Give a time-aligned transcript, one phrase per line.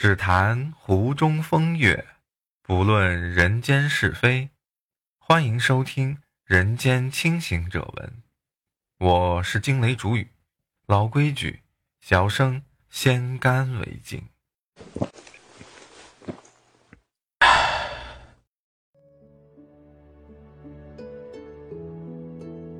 [0.00, 2.06] 只谈湖中风月，
[2.62, 4.50] 不论人间是非。
[5.18, 6.14] 欢迎收听
[6.44, 8.12] 《人间清醒者文》，
[9.04, 10.30] 我是惊雷主语。
[10.86, 11.62] 老规矩，
[12.00, 14.22] 小生先干为敬。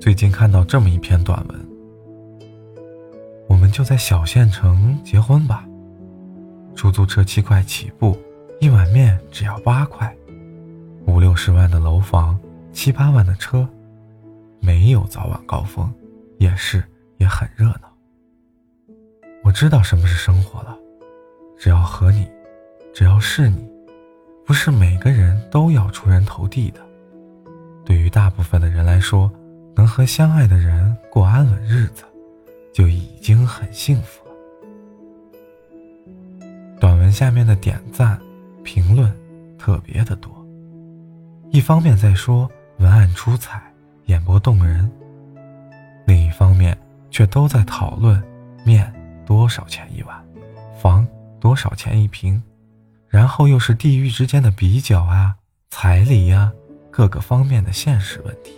[0.00, 1.68] 最近看到这么一篇短文，
[3.48, 5.66] 我们就在小县城结婚吧。
[6.90, 8.18] 出租车七块起步，
[8.58, 10.12] 一碗面只要八块，
[11.06, 12.36] 五六十万的楼房，
[12.72, 13.64] 七八万的车，
[14.60, 15.88] 没有早晚高峰，
[16.38, 16.82] 也是
[17.18, 17.82] 也很热闹。
[19.44, 20.76] 我知道什么是生活了，
[21.56, 22.28] 只要和你，
[22.92, 23.70] 只要是你，
[24.44, 26.80] 不是每个人都要出人头地的。
[27.84, 29.30] 对于大部分的人来说，
[29.76, 32.02] 能和相爱的人过安稳日子，
[32.74, 34.19] 就已经很幸福。
[37.12, 38.20] 下面的点赞、
[38.62, 39.12] 评论
[39.58, 40.30] 特别的多，
[41.50, 43.62] 一方面在说文案出彩、
[44.06, 44.90] 演播动人，
[46.06, 46.76] 另一方面
[47.10, 48.22] 却都在讨论
[48.64, 48.92] 面
[49.24, 50.22] 多少钱一碗，
[50.80, 51.06] 房
[51.38, 52.42] 多少钱一平，
[53.08, 55.36] 然后又是地域之间的比较啊、
[55.70, 56.52] 彩礼呀，
[56.90, 58.52] 各个方面的现实问题。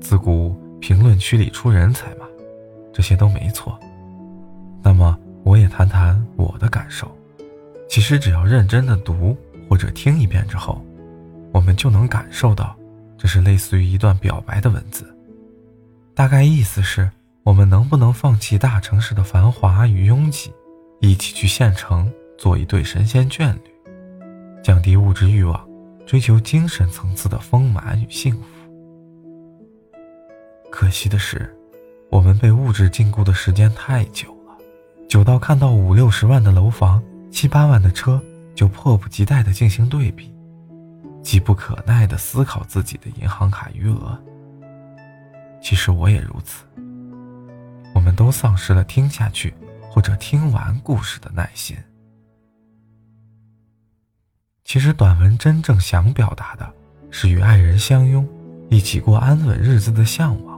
[0.00, 2.26] 自古评论区里出人才嘛，
[2.92, 3.78] 这些都没错。
[4.82, 5.18] 那么。
[5.46, 7.08] 我也谈谈我的感受。
[7.88, 9.36] 其实只要认真的读
[9.70, 10.84] 或者听一遍之后，
[11.52, 12.76] 我们就能感受到，
[13.16, 15.16] 这是类似于一段表白的文字。
[16.16, 17.08] 大概意思是
[17.44, 20.52] 我们能不能放弃大城市的繁华与拥挤，
[20.98, 23.60] 一起去县城做一对神仙眷侣，
[24.64, 25.64] 降低物质欲望，
[26.04, 28.48] 追求精神层次的丰满与幸福。
[30.72, 31.56] 可惜的是，
[32.10, 34.35] 我们被物质禁锢的时间太久。
[35.08, 38.20] 久到看到五六十万的楼房、七八万的车，
[38.54, 40.34] 就迫不及待地进行对比，
[41.22, 44.20] 急不可耐地思考自己的银行卡余额。
[45.62, 46.64] 其实我也如此。
[47.94, 49.54] 我们都丧失了听下去
[49.88, 51.76] 或者听完故事的耐心。
[54.64, 56.68] 其实短文真正想表达的
[57.10, 58.28] 是与爱人相拥、
[58.68, 60.55] 一起过安稳日子的向往。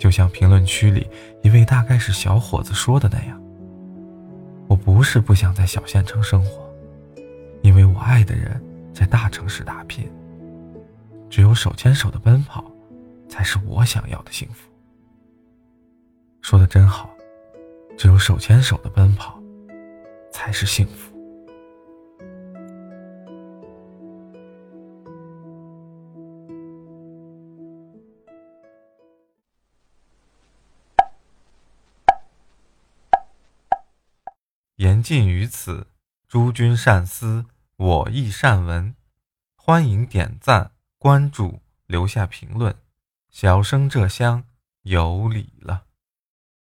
[0.00, 1.06] 就像评论区里
[1.42, 3.38] 一位大概是小伙子说的那样，
[4.66, 6.66] 我不是不想在小县城生活，
[7.60, 8.58] 因为我爱的人
[8.94, 10.10] 在大城市打拼。
[11.28, 12.64] 只有手牵手的奔跑，
[13.28, 14.70] 才是我想要的幸福。
[16.40, 17.10] 说的真好，
[17.98, 19.38] 只有手牵手的奔跑，
[20.32, 21.09] 才是幸福。
[34.80, 35.88] 言尽于此，
[36.26, 37.44] 诸君善思，
[37.76, 38.94] 我亦善闻。
[39.54, 42.74] 欢迎点赞、关注、留下评论，
[43.28, 44.44] 小生这厢
[44.84, 45.89] 有礼了。